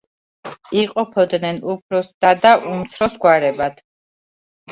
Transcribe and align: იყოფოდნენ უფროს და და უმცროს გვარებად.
იყოფოდნენ 0.83 1.59
უფროს 1.73 2.09
და 2.25 2.33
და 2.45 2.53
უმცროს 2.71 3.17
გვარებად. 3.27 3.79